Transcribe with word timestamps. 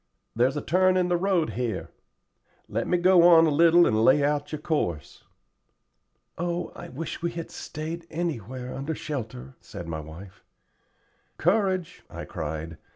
"There's 0.35 0.57
a 0.57 0.63
turn 0.63 0.97
in 0.97 1.09
the 1.09 1.15
road 1.15 1.51
here. 1.51 1.91
Let 2.67 2.87
me 2.87 2.97
go 2.97 3.21
on 3.21 3.45
a 3.45 3.51
little 3.51 3.85
and 3.85 4.03
lay 4.03 4.23
out 4.23 4.51
your 4.51 4.57
course." 4.59 5.25
"Oh, 6.39 6.71
I 6.75 6.89
wish 6.89 7.21
we 7.21 7.29
had 7.33 7.51
stayed 7.51 8.07
anywhere 8.09 8.73
under 8.73 8.95
shelter," 8.95 9.53
said 9.59 9.87
my 9.87 9.99
wife. 9.99 10.43
"Courage," 11.37 12.01
I 12.09 12.25
cried. 12.25 12.79